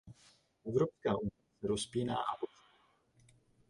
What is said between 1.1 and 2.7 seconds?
unie se rozpíná a posiluje.